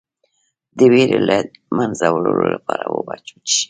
[0.77, 1.37] د ویرې د له
[1.77, 3.37] منځه وړلو لپاره اوبه وڅښئ